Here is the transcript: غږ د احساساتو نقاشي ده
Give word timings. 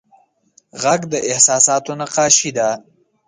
غږ 0.81 1.01
د 1.11 1.13
احساساتو 1.29 1.91
نقاشي 2.01 2.51
ده 2.57 2.69